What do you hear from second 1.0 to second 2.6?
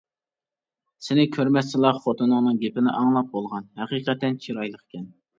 سېنى كۆرمەستىلا خوتۇنۇڭنىڭ